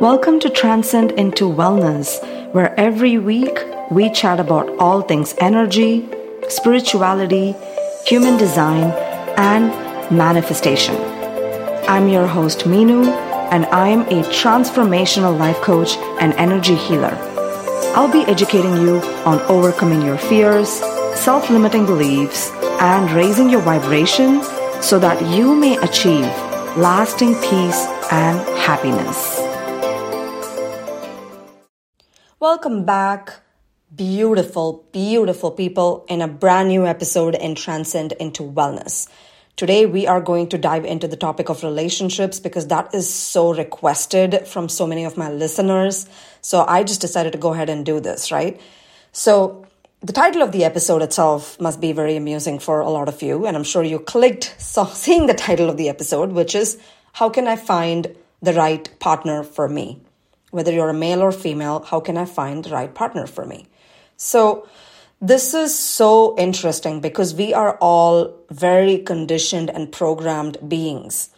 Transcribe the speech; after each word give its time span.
Welcome 0.00 0.40
to 0.40 0.50
Transcend 0.50 1.12
into 1.12 1.44
Wellness, 1.44 2.20
where 2.52 2.78
every 2.78 3.16
week 3.16 3.58
we 3.90 4.10
chat 4.10 4.38
about 4.38 4.68
all 4.78 5.00
things 5.00 5.34
energy, 5.38 6.06
spirituality, 6.50 7.54
human 8.04 8.36
design, 8.36 8.92
and 9.38 9.70
manifestation. 10.14 10.96
I'm 11.88 12.10
your 12.10 12.26
host, 12.26 12.66
Meenu, 12.66 13.06
and 13.50 13.64
I'm 13.66 14.02
a 14.02 14.22
transformational 14.24 15.38
life 15.38 15.56
coach 15.62 15.96
and 16.20 16.34
energy 16.34 16.74
healer. 16.74 17.16
I'll 17.96 18.12
be 18.12 18.30
educating 18.30 18.76
you 18.76 18.98
on 19.24 19.40
overcoming 19.50 20.02
your 20.02 20.18
fears, 20.18 20.68
self 21.18 21.48
limiting 21.48 21.86
beliefs, 21.86 22.50
and 22.82 23.10
raising 23.12 23.48
your 23.48 23.62
vibration 23.62 24.42
so 24.82 24.98
that 24.98 25.22
you 25.34 25.54
may 25.54 25.78
achieve 25.78 26.26
lasting 26.76 27.34
peace 27.36 27.86
and 28.12 28.38
happiness. 28.58 29.45
Welcome 32.38 32.84
back, 32.84 33.40
beautiful, 33.94 34.84
beautiful 34.92 35.50
people, 35.50 36.04
in 36.06 36.20
a 36.20 36.28
brand 36.28 36.68
new 36.68 36.84
episode 36.84 37.34
in 37.34 37.54
Transcend 37.54 38.12
into 38.12 38.42
Wellness. 38.42 39.08
Today, 39.56 39.86
we 39.86 40.06
are 40.06 40.20
going 40.20 40.50
to 40.50 40.58
dive 40.58 40.84
into 40.84 41.08
the 41.08 41.16
topic 41.16 41.48
of 41.48 41.62
relationships 41.62 42.38
because 42.38 42.66
that 42.66 42.94
is 42.94 43.08
so 43.08 43.54
requested 43.54 44.46
from 44.46 44.68
so 44.68 44.86
many 44.86 45.06
of 45.06 45.16
my 45.16 45.30
listeners. 45.30 46.06
So 46.42 46.62
I 46.68 46.82
just 46.82 47.00
decided 47.00 47.32
to 47.32 47.38
go 47.38 47.54
ahead 47.54 47.70
and 47.70 47.86
do 47.86 48.00
this, 48.00 48.30
right? 48.30 48.60
So 49.12 49.66
the 50.02 50.12
title 50.12 50.42
of 50.42 50.52
the 50.52 50.64
episode 50.64 51.00
itself 51.00 51.58
must 51.58 51.80
be 51.80 51.92
very 51.92 52.16
amusing 52.16 52.58
for 52.58 52.80
a 52.80 52.90
lot 52.90 53.08
of 53.08 53.22
you. 53.22 53.46
And 53.46 53.56
I'm 53.56 53.64
sure 53.64 53.82
you 53.82 53.98
clicked 53.98 54.54
seeing 54.58 55.26
the 55.26 55.32
title 55.32 55.70
of 55.70 55.78
the 55.78 55.88
episode, 55.88 56.32
which 56.32 56.54
is 56.54 56.76
How 57.14 57.30
Can 57.30 57.48
I 57.48 57.56
Find 57.56 58.14
the 58.42 58.52
Right 58.52 58.90
Partner 58.98 59.42
for 59.42 59.70
Me? 59.70 60.02
Whether 60.50 60.72
you're 60.72 60.88
a 60.88 60.94
male 60.94 61.22
or 61.22 61.32
female, 61.32 61.82
how 61.82 62.00
can 62.00 62.16
I 62.16 62.24
find 62.24 62.64
the 62.64 62.70
right 62.70 62.94
partner 62.94 63.26
for 63.26 63.44
me? 63.44 63.66
So, 64.16 64.68
this 65.20 65.54
is 65.54 65.76
so 65.76 66.36
interesting 66.36 67.00
because 67.00 67.34
we 67.34 67.54
are 67.54 67.78
all 67.78 68.34
very 68.50 68.98
conditioned 68.98 69.70
and 69.70 69.90
programmed 69.90 70.58
beings. 70.68 71.30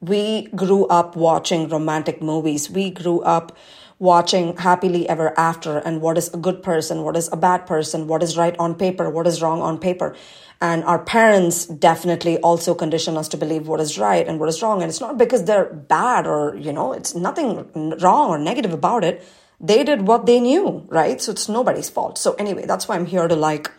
We 0.00 0.48
grew 0.48 0.86
up 0.86 1.16
watching 1.16 1.68
romantic 1.68 2.22
movies. 2.22 2.70
We 2.70 2.90
grew 2.90 3.20
up 3.20 3.56
watching 3.98 4.56
happily 4.56 5.08
ever 5.08 5.38
after 5.38 5.78
and 5.78 6.00
what 6.00 6.16
is 6.16 6.32
a 6.32 6.38
good 6.38 6.62
person, 6.62 7.02
what 7.02 7.16
is 7.16 7.28
a 7.32 7.36
bad 7.36 7.66
person, 7.66 8.06
what 8.06 8.22
is 8.22 8.36
right 8.36 8.56
on 8.58 8.74
paper, 8.74 9.10
what 9.10 9.26
is 9.26 9.42
wrong 9.42 9.60
on 9.60 9.78
paper. 9.78 10.16
And 10.62 10.84
our 10.84 10.98
parents 10.98 11.66
definitely 11.66 12.38
also 12.38 12.74
condition 12.74 13.18
us 13.18 13.28
to 13.28 13.36
believe 13.36 13.68
what 13.68 13.80
is 13.80 13.98
right 13.98 14.26
and 14.26 14.40
what 14.40 14.48
is 14.48 14.62
wrong. 14.62 14.82
And 14.82 14.88
it's 14.88 15.00
not 15.00 15.18
because 15.18 15.44
they're 15.44 15.72
bad 15.72 16.26
or, 16.26 16.56
you 16.56 16.72
know, 16.72 16.94
it's 16.94 17.14
nothing 17.14 17.98
wrong 18.00 18.30
or 18.30 18.38
negative 18.38 18.72
about 18.72 19.04
it 19.04 19.22
they 19.60 19.84
did 19.84 20.06
what 20.06 20.26
they 20.26 20.40
knew, 20.40 20.86
right? 20.88 21.20
So 21.20 21.32
it's 21.32 21.48
nobody's 21.48 21.90
fault. 21.90 22.16
So 22.16 22.32
anyway, 22.34 22.64
that's 22.64 22.88
why 22.88 22.96
I'm 22.96 23.06
here 23.06 23.28
to 23.28 23.36
like 23.36 23.70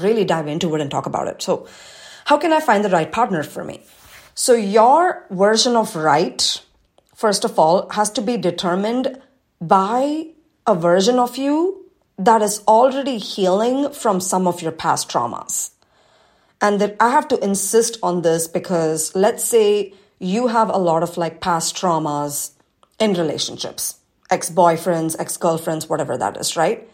really 0.00 0.24
dive 0.24 0.48
into 0.48 0.74
it 0.74 0.80
and 0.80 0.90
talk 0.90 1.06
about 1.06 1.28
it. 1.28 1.40
So 1.40 1.68
how 2.24 2.36
can 2.36 2.52
I 2.52 2.60
find 2.60 2.84
the 2.84 2.90
right 2.90 3.10
partner 3.10 3.42
for 3.42 3.64
me? 3.64 3.82
So 4.40 4.54
your 4.54 5.26
version 5.30 5.74
of 5.74 5.96
right, 5.96 6.62
first 7.12 7.44
of 7.44 7.58
all, 7.58 7.90
has 7.90 8.08
to 8.10 8.22
be 8.22 8.36
determined 8.36 9.20
by 9.60 10.28
a 10.64 10.76
version 10.76 11.18
of 11.18 11.36
you 11.36 11.90
that 12.16 12.40
is 12.40 12.62
already 12.68 13.18
healing 13.18 13.90
from 13.90 14.20
some 14.20 14.46
of 14.46 14.62
your 14.62 14.70
past 14.70 15.10
traumas. 15.10 15.70
And 16.60 16.80
that 16.80 16.94
I 17.00 17.10
have 17.10 17.26
to 17.28 17.44
insist 17.44 17.98
on 18.00 18.22
this 18.22 18.46
because 18.46 19.12
let's 19.16 19.42
say 19.42 19.92
you 20.20 20.46
have 20.46 20.68
a 20.68 20.78
lot 20.78 21.02
of 21.02 21.16
like 21.16 21.40
past 21.40 21.74
traumas 21.74 22.52
in 23.00 23.14
relationships 23.14 23.96
ex 24.30 24.50
boyfriends, 24.50 25.16
ex 25.18 25.36
girlfriends, 25.36 25.88
whatever 25.88 26.16
that 26.16 26.36
is, 26.36 26.56
right? 26.56 26.88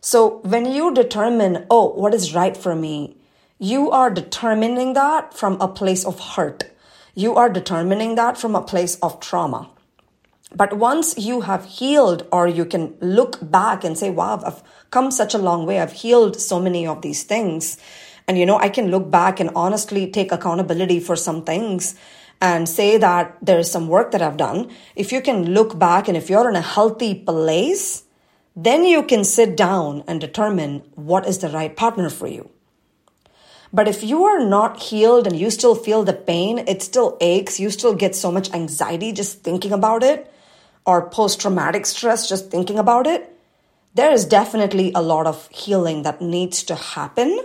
So 0.00 0.38
when 0.38 0.64
you 0.64 0.92
determine, 0.92 1.66
oh, 1.70 1.92
what 1.92 2.14
is 2.14 2.34
right 2.34 2.56
for 2.56 2.74
me, 2.74 3.16
you 3.60 3.92
are 3.92 4.10
determining 4.10 4.94
that 4.94 5.32
from 5.32 5.60
a 5.60 5.68
place 5.68 6.04
of 6.04 6.18
hurt. 6.18 6.64
You 7.20 7.34
are 7.34 7.50
determining 7.50 8.14
that 8.14 8.38
from 8.38 8.54
a 8.54 8.62
place 8.62 8.94
of 9.02 9.20
trauma. 9.20 9.68
But 10.56 10.72
once 10.72 11.18
you 11.18 11.42
have 11.42 11.66
healed, 11.66 12.26
or 12.32 12.48
you 12.48 12.64
can 12.64 12.94
look 13.02 13.38
back 13.42 13.84
and 13.84 13.98
say, 13.98 14.08
wow, 14.08 14.40
I've 14.42 14.62
come 14.90 15.10
such 15.10 15.34
a 15.34 15.44
long 15.48 15.66
way. 15.66 15.80
I've 15.80 15.92
healed 15.92 16.40
so 16.40 16.58
many 16.58 16.86
of 16.86 17.02
these 17.02 17.22
things. 17.24 17.76
And, 18.26 18.38
you 18.38 18.46
know, 18.46 18.58
I 18.58 18.70
can 18.70 18.90
look 18.90 19.10
back 19.10 19.38
and 19.38 19.50
honestly 19.54 20.10
take 20.10 20.32
accountability 20.32 20.98
for 20.98 21.14
some 21.14 21.44
things 21.44 21.94
and 22.40 22.66
say 22.66 22.96
that 22.96 23.36
there's 23.42 23.70
some 23.70 23.88
work 23.88 24.12
that 24.12 24.22
I've 24.22 24.38
done, 24.38 24.70
if 24.96 25.12
you 25.12 25.20
can 25.20 25.52
look 25.52 25.78
back 25.78 26.08
and 26.08 26.16
if 26.16 26.30
you're 26.30 26.48
in 26.48 26.56
a 26.56 26.62
healthy 26.62 27.14
place, 27.14 28.04
then 28.56 28.84
you 28.84 29.02
can 29.02 29.24
sit 29.24 29.58
down 29.58 30.04
and 30.08 30.22
determine 30.22 30.78
what 30.94 31.26
is 31.26 31.40
the 31.40 31.50
right 31.50 31.76
partner 31.76 32.08
for 32.08 32.28
you. 32.28 32.48
But 33.72 33.86
if 33.86 34.02
you 34.02 34.24
are 34.24 34.44
not 34.44 34.80
healed 34.80 35.26
and 35.26 35.38
you 35.38 35.50
still 35.50 35.74
feel 35.74 36.02
the 36.02 36.12
pain, 36.12 36.58
it 36.66 36.82
still 36.82 37.16
aches, 37.20 37.60
you 37.60 37.70
still 37.70 37.94
get 37.94 38.16
so 38.16 38.32
much 38.32 38.52
anxiety 38.52 39.12
just 39.12 39.42
thinking 39.42 39.72
about 39.72 40.02
it, 40.02 40.32
or 40.84 41.08
post 41.08 41.40
traumatic 41.40 41.86
stress 41.86 42.28
just 42.28 42.50
thinking 42.50 42.78
about 42.78 43.06
it, 43.06 43.36
there 43.94 44.12
is 44.12 44.24
definitely 44.24 44.92
a 44.94 45.02
lot 45.02 45.26
of 45.26 45.48
healing 45.48 46.02
that 46.02 46.20
needs 46.20 46.62
to 46.64 46.74
happen 46.74 47.40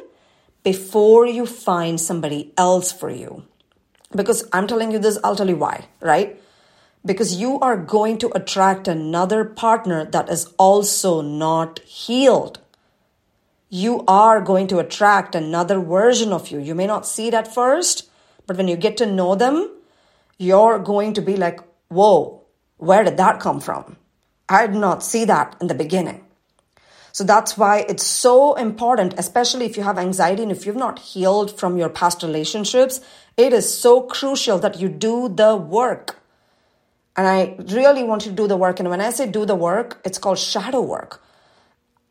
before 0.64 1.28
you 1.28 1.46
find 1.46 2.02
somebody 2.02 2.54
else 2.58 2.92
for 2.92 3.10
you. 3.10 3.44
Because 4.16 4.48
I'm 4.52 4.66
telling 4.66 4.92
you 4.92 5.00
this, 5.00 5.20
I'll 5.24 5.36
tell 5.36 5.50
you 5.50 5.58
why, 5.58 5.88
right? 6.00 6.42
Because 7.06 7.36
you 7.36 7.60
are 7.60 7.78
going 7.78 8.18
to 8.20 8.32
attract 8.36 8.88
another 8.88 9.46
partner 9.46 10.06
that 10.06 10.30
is 10.30 10.52
also 10.58 11.22
not 11.22 11.80
healed. 11.80 12.60
You 13.70 14.04
are 14.08 14.42
going 14.42 14.68
to 14.68 14.80
attract 14.80 15.36
another 15.36 15.80
version 15.80 16.32
of 16.32 16.50
you. 16.50 16.60
You 16.60 16.76
may 16.76 16.88
not 16.88 17.06
see 17.06 17.28
it 17.28 17.34
at 17.34 17.54
first, 17.54 18.10
but 18.48 18.58
when 18.58 18.68
you 18.68 18.76
get 18.76 18.98
to 18.98 19.06
know 19.06 19.36
them, 19.36 19.72
you're 20.38 20.80
going 20.80 21.14
to 21.14 21.22
be 21.22 21.36
like, 21.36 21.60
whoa, 21.88 22.44
where 22.78 23.04
did 23.04 23.18
that 23.18 23.40
come 23.40 23.60
from? 23.60 23.98
I 24.48 24.68
did 24.68 24.76
not 24.76 25.04
see 25.04 25.26
that 25.26 25.56
in 25.60 25.68
the 25.68 25.74
beginning. 25.74 26.24
So 27.12 27.24
that's 27.24 27.58
why 27.58 27.86
it's 27.88 28.06
so 28.06 28.56
important, 28.56 29.14
especially 29.18 29.66
if 29.66 29.78
you 29.78 29.84
have 29.84 29.98
anxiety 29.98 30.44
and 30.44 30.52
if 30.52 30.66
you've 30.66 30.76
not 30.76 31.00
healed 31.00 31.58
from 31.58 31.78
your 31.78 31.88
past 31.88 32.22
relationships, 32.24 33.00
it 33.38 33.54
is 33.54 33.74
so 33.74 34.02
crucial 34.02 34.60
that 34.60 34.80
you 34.82 34.90
do 34.90 35.30
the 35.30 35.56
work. 35.56 36.20
And 37.16 37.26
I 37.26 37.56
really 37.74 38.04
want 38.04 38.26
you 38.26 38.32
to 38.32 38.36
do 38.36 38.48
the 38.48 38.58
work. 38.58 38.82
And 38.82 38.90
when 38.90 39.00
I 39.00 39.12
say 39.12 39.28
do 39.32 39.46
the 39.46 39.56
work, 39.56 40.02
it's 40.04 40.18
called 40.18 40.38
shadow 40.38 40.82
work. 40.82 41.24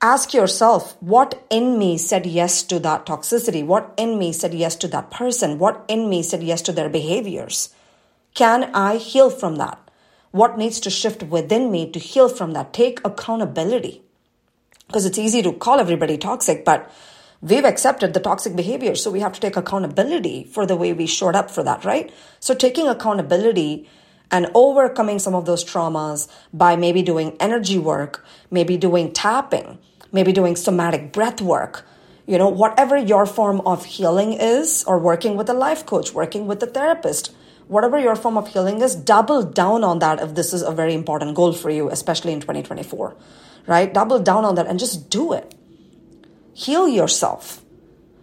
Ask 0.05 0.35
yourself, 0.35 1.01
what 1.01 1.47
in 1.49 1.79
me 1.79 1.97
said 1.97 2.27
yes 2.27 2.63
to 2.65 2.79
that 2.81 3.07
toxicity? 3.07 3.65
What 3.65 3.95
in 3.97 4.19
me 4.19 4.35
said 4.35 4.53
yes 4.53 4.77
to 4.77 4.89
that 4.89 5.11
person? 5.11 5.59
What 5.59 5.83
in 5.89 6.11
me 6.11 6.23
said 6.23 6.43
yes 6.43 6.61
to 6.63 6.73
their 6.73 6.91
behaviors? 6.91 7.71
Can 8.35 8.65
I 8.75 8.99
heal 8.99 9.31
from 9.31 9.57
that? 9.57 9.79
What 10.31 10.59
needs 10.59 10.79
to 10.81 10.91
shift 10.91 11.23
within 11.23 11.71
me 11.71 11.91
to 11.91 11.99
heal 11.99 12.29
from 12.29 12.53
that? 12.53 12.75
Take 12.75 13.01
accountability 13.03 14.03
because 14.89 15.07
it's 15.07 15.17
easy 15.17 15.41
to 15.41 15.55
call 15.55 15.81
everybody 15.81 16.19
toxic, 16.19 16.67
but 16.67 16.93
we've 17.41 17.65
accepted 17.65 18.13
the 18.13 18.21
toxic 18.21 18.55
behavior. 18.55 18.95
So 18.97 19.11
we 19.11 19.21
have 19.21 19.33
to 19.33 19.41
take 19.41 19.57
accountability 19.57 20.45
for 20.45 20.67
the 20.67 20.77
way 20.77 20.93
we 20.93 21.07
showed 21.07 21.35
up 21.35 21.51
for 21.51 21.63
that, 21.63 21.83
right? 21.83 22.13
So 22.41 22.55
taking 22.55 22.89
accountability 22.89 23.89
and 24.31 24.51
overcoming 24.55 25.19
some 25.19 25.35
of 25.35 25.47
those 25.47 25.65
traumas 25.65 26.29
by 26.53 26.77
maybe 26.77 27.01
doing 27.01 27.39
energy 27.41 27.79
work, 27.79 28.23
maybe 28.51 28.77
doing 28.77 29.11
tapping, 29.11 29.79
maybe 30.15 30.33
doing 30.33 30.57
somatic 30.57 31.13
breath 31.13 31.43
work, 31.43 31.87
you 32.27 32.39
know, 32.39 32.49
whatever 32.49 32.97
your 32.97 33.27
form 33.27 33.61
of 33.67 33.85
healing 33.85 34.33
is, 34.33 34.83
or 34.85 34.99
working 34.99 35.37
with 35.37 35.51
a 35.51 35.55
life 35.55 35.85
coach, 35.85 36.15
working 36.15 36.47
with 36.47 36.63
a 36.63 36.67
therapist, 36.67 37.35
whatever 37.69 37.99
your 37.99 38.17
form 38.17 38.39
of 38.39 38.49
healing 38.49 38.81
is, 38.81 38.97
double 38.97 39.43
down 39.43 39.85
on 39.85 39.99
that 39.99 40.23
if 40.23 40.35
this 40.35 40.55
is 40.55 40.63
a 40.63 40.73
very 40.73 40.95
important 40.95 41.35
goal 41.35 41.53
for 41.53 41.69
you, 41.69 41.91
especially 41.91 42.33
in 42.33 42.41
2024 42.41 43.15
right? 43.67 43.93
Double 43.93 44.19
down 44.19 44.45
on 44.45 44.55
that 44.57 44.67
and 44.67 44.79
just 44.79 45.11
do 45.11 45.33
it. 45.33 45.55
Heal 46.53 46.89
yourself. 46.89 47.64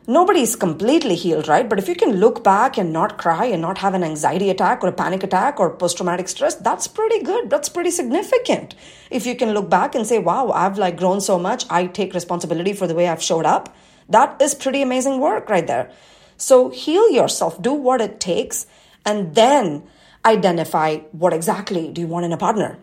Nobody's 0.07 0.55
completely 0.55 1.13
healed, 1.13 1.47
right? 1.47 1.69
But 1.69 1.77
if 1.77 1.87
you 1.87 1.93
can 1.93 2.13
look 2.13 2.43
back 2.43 2.75
and 2.77 2.91
not 2.91 3.19
cry 3.19 3.45
and 3.45 3.61
not 3.61 3.77
have 3.77 3.93
an 3.93 4.03
anxiety 4.03 4.49
attack 4.49 4.83
or 4.83 4.87
a 4.87 4.91
panic 4.91 5.23
attack 5.23 5.59
or 5.59 5.69
post 5.69 5.97
traumatic 5.97 6.27
stress, 6.27 6.55
that's 6.55 6.87
pretty 6.87 7.23
good. 7.23 7.51
That's 7.51 7.69
pretty 7.69 7.91
significant. 7.91 8.73
If 9.11 9.27
you 9.27 9.35
can 9.35 9.53
look 9.53 9.69
back 9.69 9.93
and 9.93 10.07
say, 10.07 10.17
wow, 10.17 10.49
I've 10.49 10.79
like 10.79 10.97
grown 10.97 11.21
so 11.21 11.37
much, 11.37 11.65
I 11.69 11.85
take 11.85 12.15
responsibility 12.15 12.73
for 12.73 12.87
the 12.87 12.95
way 12.95 13.07
I've 13.07 13.21
showed 13.21 13.45
up, 13.45 13.75
that 14.09 14.41
is 14.41 14.55
pretty 14.55 14.81
amazing 14.81 15.19
work 15.19 15.49
right 15.49 15.67
there. 15.67 15.91
So 16.35 16.69
heal 16.69 17.11
yourself, 17.11 17.61
do 17.61 17.71
what 17.71 18.01
it 18.01 18.19
takes, 18.19 18.65
and 19.05 19.35
then 19.35 19.83
identify 20.25 20.97
what 21.11 21.31
exactly 21.31 21.91
do 21.91 22.01
you 22.01 22.07
want 22.07 22.25
in 22.25 22.33
a 22.33 22.37
partner? 22.37 22.79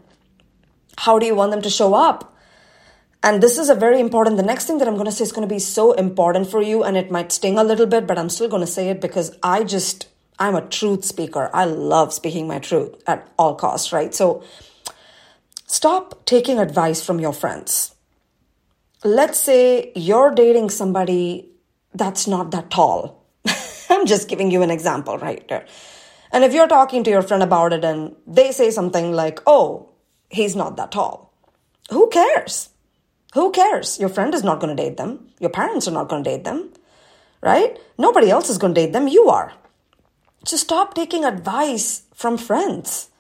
How 0.99 1.19
do 1.19 1.27
you 1.27 1.35
want 1.35 1.51
them 1.51 1.63
to 1.63 1.71
show 1.71 1.95
up? 1.95 2.37
And 3.23 3.43
this 3.43 3.59
is 3.59 3.69
a 3.69 3.75
very 3.75 4.01
important, 4.01 4.37
the 4.37 4.43
next 4.43 4.67
thing 4.67 4.79
that 4.79 4.89
I'm 4.89 4.95
going 4.95 5.07
to 5.07 5.13
say 5.13 5.25
is 5.25 5.33
going 5.33 5.47
to 5.47 5.53
be 5.53 5.59
so 5.59 5.93
important 5.93 6.49
for 6.49 6.63
you 6.63 6.85
and 6.85 6.97
it 6.97 7.11
might 7.11 7.33
sting 7.33 7.59
a 7.59 7.65
little 7.65 7.87
bit, 7.87 8.07
but 8.07 8.19
I'm 8.19 8.29
still 8.29 8.49
going 8.49 8.61
to 8.61 8.67
say 8.67 8.91
it 8.91 9.01
because 9.01 9.37
I 9.43 9.65
just, 9.65 10.09
I'm 10.39 10.55
a 10.55 10.63
truth 10.63 11.05
speaker. 11.05 11.51
I 11.53 11.65
love 11.65 12.13
speaking 12.13 12.47
my 12.47 12.61
truth 12.61 12.95
at 13.07 13.29
all 13.37 13.57
costs, 13.57 13.93
right? 13.93 14.15
So 14.15 14.45
Stop 15.71 16.25
taking 16.25 16.59
advice 16.59 17.05
from 17.05 17.21
your 17.21 17.35
friends. 17.35 17.95
Let's 19.05 19.39
say 19.39 19.93
you're 19.95 20.35
dating 20.35 20.71
somebody 20.71 21.51
that's 21.93 22.27
not 22.27 22.53
that 22.53 22.71
tall. 22.71 23.27
I'm 23.91 24.07
just 24.07 24.29
giving 24.31 24.51
you 24.51 24.63
an 24.63 24.71
example 24.71 25.19
right 25.19 25.47
there. 25.49 25.67
And 26.33 26.43
if 26.43 26.55
you're 26.55 26.69
talking 26.69 27.05
to 27.05 27.11
your 27.11 27.21
friend 27.21 27.43
about 27.43 27.75
it 27.75 27.85
and 27.85 28.17
they 28.27 28.51
say 28.51 28.71
something 28.71 29.13
like, 29.13 29.41
oh, 29.47 29.91
he's 30.31 30.57
not 30.57 30.77
that 30.79 30.91
tall, 30.91 31.35
who 31.91 32.09
cares? 32.09 32.71
Who 33.35 33.51
cares? 33.53 33.99
Your 33.99 34.09
friend 34.09 34.35
is 34.35 34.43
not 34.43 34.61
going 34.61 34.75
to 34.75 34.83
date 34.83 34.97
them. 34.97 35.29
Your 35.39 35.51
parents 35.51 35.87
are 35.87 35.93
not 35.93 36.09
going 36.09 36.25
to 36.25 36.31
date 36.31 36.45
them, 36.45 36.71
right? 37.43 37.79
Nobody 37.99 38.31
else 38.31 38.49
is 38.49 38.59
going 38.59 38.75
to 38.75 38.81
date 38.81 38.93
them. 38.93 39.09
You 39.09 39.29
are. 39.29 39.53
So 40.45 40.57
stop 40.57 40.95
taking 40.95 41.25
advice 41.25 42.03
from 42.15 42.39
friends. 42.39 43.11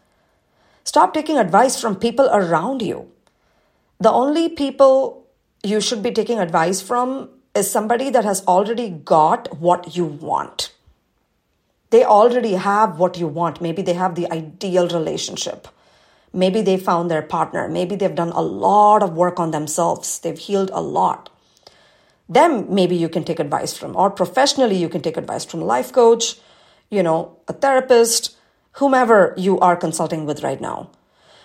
Stop 0.85 1.13
taking 1.13 1.37
advice 1.37 1.79
from 1.81 1.97
people 1.97 2.29
around 2.33 2.81
you. 2.81 3.11
The 4.01 4.11
only 4.11 4.49
people 4.49 5.27
you 5.63 5.81
should 5.81 6.03
be 6.03 6.13
taking 6.13 6.39
advice 6.39 6.81
from 6.81 7.29
is 7.55 7.71
somebody 7.71 8.11
that 8.11 8.25
has 8.25 8.45
already 8.47 8.89
got 8.89 9.59
what 9.59 9.97
you 9.97 10.05
want. 10.05 10.73
They 11.91 12.05
already 12.05 12.53
have 12.53 12.99
what 12.99 13.19
you 13.19 13.27
want. 13.27 13.61
Maybe 13.61 13.83
they 13.83 13.95
have 13.95 14.15
the 14.15 14.31
ideal 14.33 14.89
relationship. 14.89 15.69
Maybe 16.33 16.61
they 16.61 16.77
found 16.77 17.11
their 17.11 17.23
partner. 17.23 17.69
Maybe 17.69 17.97
they've 17.97 18.15
done 18.15 18.31
a 18.31 18.43
lot 18.43 19.03
of 19.03 19.17
work 19.17 19.41
on 19.41 19.51
themselves. 19.51 20.19
They've 20.19 20.39
healed 20.39 20.71
a 20.73 20.81
lot. 20.81 21.31
Them, 22.29 22.67
maybe 22.75 22.95
you 22.95 23.09
can 23.09 23.25
take 23.25 23.41
advice 23.41 23.77
from, 23.77 23.97
or 23.97 24.11
professionally, 24.11 24.77
you 24.77 24.89
can 24.89 25.01
take 25.01 25.17
advice 25.17 25.45
from 25.45 25.63
a 25.63 25.65
life 25.65 25.93
coach, 25.93 26.37
you 26.91 27.03
know, 27.03 27.37
a 27.49 27.55
therapist, 27.55 28.37
whomever 28.73 29.35
you 29.37 29.59
are 29.61 29.77
consulting 29.77 30.27
with 30.27 30.43
right 30.43 30.61
now. 30.61 30.91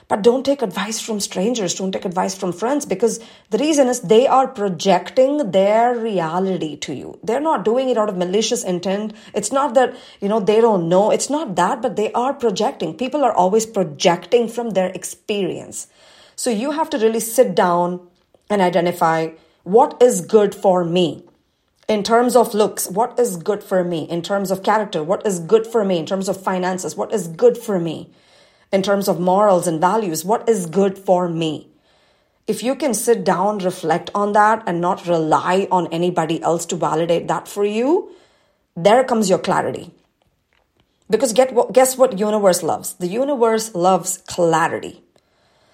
But 0.07 0.21
don't 0.21 0.45
take 0.45 0.61
advice 0.61 0.99
from 0.99 1.19
strangers, 1.19 1.75
don't 1.75 1.91
take 1.91 2.05
advice 2.05 2.35
from 2.35 2.51
friends 2.51 2.85
because 2.85 3.19
the 3.49 3.57
reason 3.57 3.87
is 3.87 4.01
they 4.01 4.27
are 4.27 4.47
projecting 4.47 5.51
their 5.51 5.95
reality 5.97 6.75
to 6.77 6.93
you. 6.93 7.19
They're 7.23 7.39
not 7.39 7.65
doing 7.65 7.89
it 7.89 7.97
out 7.97 8.09
of 8.09 8.17
malicious 8.17 8.63
intent. 8.63 9.13
It's 9.33 9.51
not 9.51 9.73
that, 9.75 9.95
you 10.19 10.27
know, 10.27 10.39
they 10.39 10.59
don't 10.59 10.89
know. 10.89 11.11
It's 11.11 11.29
not 11.29 11.55
that, 11.55 11.81
but 11.81 11.95
they 11.95 12.11
are 12.13 12.33
projecting. 12.33 12.95
People 12.95 13.23
are 13.23 13.33
always 13.33 13.65
projecting 13.65 14.47
from 14.47 14.71
their 14.71 14.89
experience. 14.89 15.87
So 16.35 16.49
you 16.49 16.71
have 16.71 16.89
to 16.91 16.97
really 16.97 17.19
sit 17.19 17.55
down 17.55 18.05
and 18.49 18.61
identify 18.61 19.29
what 19.63 20.01
is 20.01 20.21
good 20.21 20.53
for 20.53 20.83
me 20.83 21.23
in 21.87 22.03
terms 22.03 22.35
of 22.35 22.53
looks, 22.53 22.89
what 22.89 23.19
is 23.19 23.35
good 23.37 23.63
for 23.63 23.83
me? 23.83 24.03
In 24.09 24.21
terms 24.21 24.51
of 24.51 24.63
character, 24.63 25.03
what 25.03 25.25
is 25.25 25.39
good 25.39 25.67
for 25.67 25.83
me? 25.83 25.97
In 25.99 26.05
terms 26.05 26.29
of 26.29 26.41
finances, 26.41 26.95
what 26.95 27.13
is 27.13 27.27
good 27.27 27.57
for 27.57 27.79
me? 27.79 28.09
In 28.73 28.81
terms 28.81 29.07
of 29.07 29.19
morals 29.19 29.67
and 29.67 29.79
values, 29.79 30.25
what 30.25 30.49
is 30.49 30.65
good 30.65 30.97
for 30.97 31.29
me? 31.29 31.69
If 32.47 32.63
you 32.63 32.75
can 32.75 32.95
sit 32.95 33.23
down, 33.23 33.59
reflect 33.59 34.09
on 34.15 34.33
that, 34.33 34.63
and 34.65 34.81
not 34.81 35.07
rely 35.07 35.67
on 35.71 35.87
anybody 35.93 36.41
else 36.41 36.65
to 36.65 36.75
validate 36.75 37.27
that 37.27 37.47
for 37.47 37.63
you, 37.63 38.09
there 38.75 39.03
comes 39.03 39.29
your 39.29 39.37
clarity. 39.37 39.91
Because 41.07 41.33
get 41.33 41.53
what, 41.53 41.71
guess 41.71 41.97
what 41.97 42.17
universe 42.17 42.63
loves? 42.63 42.93
The 42.95 43.07
universe 43.07 43.75
loves 43.75 44.17
clarity. 44.27 45.03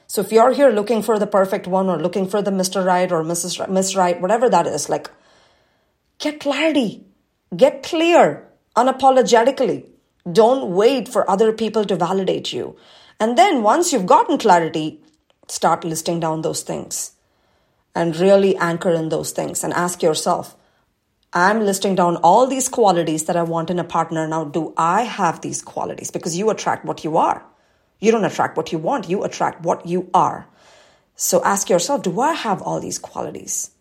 So 0.07 0.19
if 0.19 0.33
you're 0.33 0.53
here 0.53 0.69
looking 0.69 1.01
for 1.01 1.17
the 1.17 1.27
perfect 1.27 1.67
one 1.67 1.87
or 1.87 1.97
looking 1.97 2.27
for 2.27 2.41
the 2.41 2.51
Mr. 2.51 2.85
Right 2.85 3.09
or 3.11 3.23
Mrs. 3.23 3.59
Right, 3.59 3.69
Miss 3.69 3.95
Right, 3.95 4.19
whatever 4.19 4.49
that 4.49 4.67
is, 4.67 4.89
like 4.89 5.09
Get 6.19 6.41
clarity. 6.41 7.05
Get 7.55 7.81
clear 7.81 8.49
unapologetically. 8.75 9.85
Don't 10.31 10.73
wait 10.75 11.07
for 11.07 11.29
other 11.29 11.53
people 11.53 11.85
to 11.85 11.95
validate 11.95 12.51
you. 12.51 12.75
And 13.19 13.37
then 13.37 13.63
once 13.63 13.91
you've 13.91 14.05
gotten 14.05 14.37
clarity, 14.37 15.01
start 15.47 15.83
listing 15.83 16.19
down 16.19 16.41
those 16.41 16.61
things 16.61 17.13
and 17.95 18.15
really 18.15 18.55
anchor 18.57 18.91
in 18.91 19.09
those 19.09 19.31
things 19.31 19.63
and 19.63 19.73
ask 19.73 20.01
yourself, 20.03 20.55
I'm 21.31 21.59
listing 21.61 21.95
down 21.95 22.17
all 22.17 22.47
these 22.47 22.69
qualities 22.69 23.25
that 23.25 23.35
I 23.35 23.43
want 23.43 23.69
in 23.69 23.77
a 23.77 23.83
partner. 23.83 24.27
Now, 24.27 24.45
do 24.45 24.73
I 24.77 25.03
have 25.03 25.41
these 25.41 25.61
qualities? 25.61 26.09
Because 26.11 26.37
you 26.37 26.49
attract 26.49 26.85
what 26.85 27.03
you 27.03 27.17
are. 27.17 27.45
You 27.99 28.11
don't 28.11 28.25
attract 28.25 28.57
what 28.57 28.71
you 28.71 28.79
want, 28.79 29.09
you 29.09 29.23
attract 29.23 29.61
what 29.61 29.85
you 29.85 30.09
are. 30.13 30.47
So 31.15 31.43
ask 31.43 31.69
yourself, 31.69 32.01
do 32.01 32.19
I 32.21 32.33
have 32.33 32.61
all 32.61 32.79
these 32.79 32.97
qualities? 32.97 33.71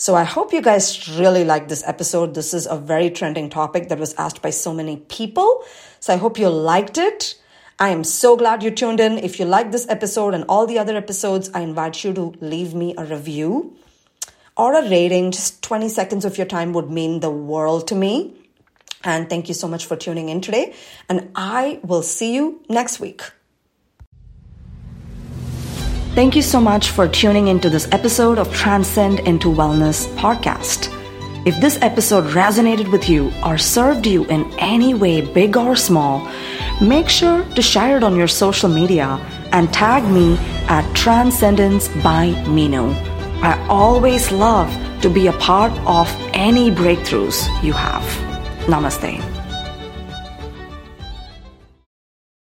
So 0.00 0.14
I 0.14 0.24
hope 0.24 0.54
you 0.54 0.62
guys 0.62 1.10
really 1.18 1.44
like 1.44 1.68
this 1.68 1.84
episode. 1.86 2.32
This 2.32 2.54
is 2.54 2.66
a 2.66 2.74
very 2.74 3.10
trending 3.10 3.50
topic 3.50 3.90
that 3.90 3.98
was 3.98 4.14
asked 4.14 4.40
by 4.40 4.48
so 4.48 4.72
many 4.72 4.96
people. 4.96 5.62
So 6.00 6.14
I 6.14 6.16
hope 6.16 6.38
you 6.38 6.48
liked 6.48 6.96
it. 6.96 7.38
I 7.78 7.90
am 7.90 8.02
so 8.02 8.34
glad 8.34 8.62
you 8.62 8.70
tuned 8.70 8.98
in. 8.98 9.18
If 9.18 9.38
you 9.38 9.44
like 9.44 9.72
this 9.72 9.86
episode 9.90 10.32
and 10.32 10.44
all 10.48 10.66
the 10.66 10.78
other 10.78 10.96
episodes, 10.96 11.50
I 11.52 11.60
invite 11.60 12.02
you 12.02 12.14
to 12.14 12.32
leave 12.40 12.72
me 12.72 12.94
a 12.96 13.04
review 13.04 13.76
or 14.56 14.72
a 14.72 14.88
rating. 14.88 15.32
Just 15.32 15.62
20 15.64 15.90
seconds 15.90 16.24
of 16.24 16.38
your 16.38 16.46
time 16.46 16.72
would 16.72 16.90
mean 16.90 17.20
the 17.20 17.30
world 17.30 17.86
to 17.88 17.94
me. 17.94 18.32
And 19.04 19.28
thank 19.28 19.48
you 19.48 19.54
so 19.54 19.68
much 19.68 19.84
for 19.84 19.96
tuning 19.96 20.30
in 20.30 20.40
today. 20.40 20.74
And 21.10 21.30
I 21.34 21.78
will 21.82 22.02
see 22.02 22.34
you 22.34 22.62
next 22.70 23.00
week. 23.00 23.20
Thank 26.14 26.34
you 26.34 26.42
so 26.42 26.60
much 26.60 26.90
for 26.90 27.06
tuning 27.06 27.46
into 27.46 27.70
this 27.70 27.88
episode 27.92 28.38
of 28.38 28.52
Transcend 28.52 29.20
into 29.20 29.46
Wellness 29.46 30.12
podcast. 30.16 30.88
If 31.46 31.60
this 31.60 31.78
episode 31.82 32.24
resonated 32.34 32.90
with 32.90 33.08
you 33.08 33.32
or 33.46 33.56
served 33.56 34.08
you 34.08 34.24
in 34.24 34.52
any 34.58 34.92
way, 34.92 35.20
big 35.20 35.56
or 35.56 35.76
small, 35.76 36.28
make 36.82 37.08
sure 37.08 37.44
to 37.54 37.62
share 37.62 37.96
it 37.96 38.02
on 38.02 38.16
your 38.16 38.26
social 38.26 38.68
media 38.68 39.24
and 39.52 39.72
tag 39.72 40.02
me 40.10 40.36
at 40.68 40.84
Transcendence 40.96 41.86
by 42.02 42.32
Meenu. 42.48 42.92
I 43.40 43.64
always 43.68 44.32
love 44.32 44.68
to 45.02 45.08
be 45.08 45.28
a 45.28 45.32
part 45.34 45.72
of 45.86 46.08
any 46.34 46.72
breakthroughs 46.72 47.46
you 47.62 47.72
have. 47.72 48.02
Namaste. 48.66 49.39